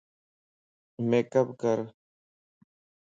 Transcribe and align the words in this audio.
ميڪ 1.09 1.29
اپ 1.41 1.47
ڪر 1.61 1.77